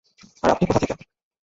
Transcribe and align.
আর 0.43 0.49
আপনি 0.51 0.63
কোথা 0.67 0.79
থেকে? 0.81 0.93